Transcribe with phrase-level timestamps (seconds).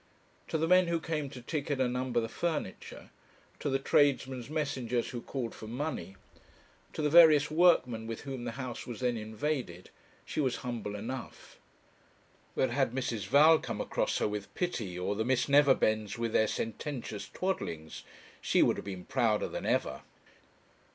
[0.47, 3.11] To the men who came to ticket and number the furniture,
[3.59, 6.15] to the tradesmen's messengers who called for money,
[6.93, 9.91] to the various workmen with whom the house was then invaded,
[10.25, 11.59] she was humble enough;
[12.55, 13.27] but had Mrs.
[13.27, 18.01] Val come across her with pity, or the Miss Neverbends with their sententious twaddlings,
[18.41, 20.01] she would have been prouder than ever.